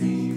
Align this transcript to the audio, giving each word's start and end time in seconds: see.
see. 0.00 0.29